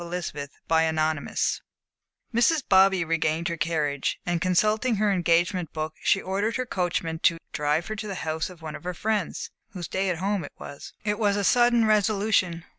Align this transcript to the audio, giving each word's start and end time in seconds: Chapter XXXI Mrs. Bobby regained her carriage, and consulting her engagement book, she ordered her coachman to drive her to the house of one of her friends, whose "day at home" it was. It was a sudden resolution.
Chapter 0.03 0.17
XXXI 0.17 1.59
Mrs. 2.33 2.63
Bobby 2.67 3.05
regained 3.05 3.49
her 3.49 3.55
carriage, 3.55 4.19
and 4.25 4.41
consulting 4.41 4.95
her 4.95 5.11
engagement 5.11 5.71
book, 5.73 5.93
she 6.01 6.19
ordered 6.19 6.55
her 6.55 6.65
coachman 6.65 7.19
to 7.19 7.37
drive 7.51 7.85
her 7.85 7.95
to 7.97 8.07
the 8.07 8.15
house 8.25 8.49
of 8.49 8.63
one 8.63 8.73
of 8.75 8.83
her 8.83 8.95
friends, 8.95 9.51
whose 9.73 9.87
"day 9.87 10.09
at 10.09 10.17
home" 10.17 10.43
it 10.43 10.53
was. 10.57 10.93
It 11.03 11.19
was 11.19 11.35
a 11.35 11.43
sudden 11.43 11.85
resolution. 11.85 12.65